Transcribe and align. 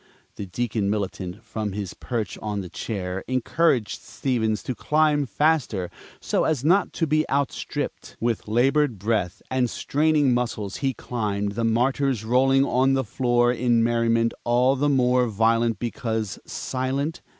The 0.35 0.47
Deacon 0.47 0.89
Militant, 0.89 1.43
from 1.43 1.73
his 1.73 1.93
perch 1.93 2.35
on 2.39 2.61
the 2.61 2.69
chair, 2.69 3.23
encouraged 3.27 4.01
Stevens 4.01 4.63
to 4.63 4.73
climb 4.73 5.27
faster 5.27 5.91
so 6.19 6.43
as 6.43 6.63
not 6.65 6.91
to 6.93 7.05
be 7.05 7.23
outstripped. 7.29 8.17
With 8.19 8.47
labored 8.47 8.97
breath 8.97 9.43
and 9.51 9.69
straining 9.69 10.33
muscles 10.33 10.77
he 10.77 10.95
climbed, 10.95 11.51
the 11.51 11.63
Martyrs 11.63 12.25
rolling 12.25 12.65
on 12.65 12.93
the 12.93 13.03
floor 13.03 13.51
in 13.53 13.83
merriment 13.83 14.33
all 14.43 14.75
the 14.75 14.89
more 14.89 15.27
violent 15.27 15.77
because 15.77 16.39
silent. 16.47 17.21